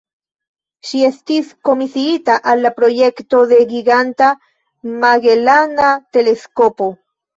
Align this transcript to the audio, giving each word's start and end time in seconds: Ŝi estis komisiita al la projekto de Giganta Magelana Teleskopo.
Ŝi 0.91 1.01
estis 1.07 1.51
komisiita 1.67 2.37
al 2.53 2.63
la 2.67 2.71
projekto 2.79 3.41
de 3.51 3.59
Giganta 3.75 4.31
Magelana 5.05 5.93
Teleskopo. 6.17 6.91